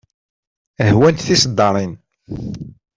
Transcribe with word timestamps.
Hwant 0.91 1.19
tiseddaṛin. 1.25 1.93